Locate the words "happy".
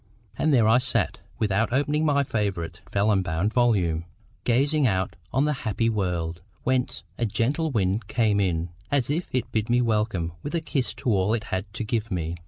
5.61-5.89